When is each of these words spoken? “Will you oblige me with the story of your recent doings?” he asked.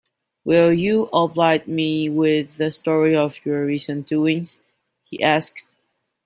“Will 0.43 0.73
you 0.73 1.09
oblige 1.13 1.67
me 1.67 2.09
with 2.09 2.57
the 2.57 2.71
story 2.71 3.15
of 3.15 3.35
your 3.45 3.63
recent 3.67 4.07
doings?” 4.07 4.59
he 5.03 5.21
asked. 5.21 5.75